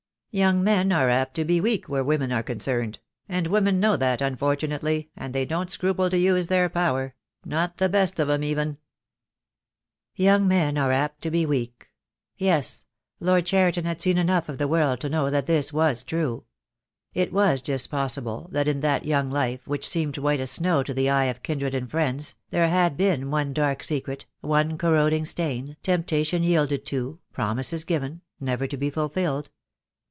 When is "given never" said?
27.83-28.65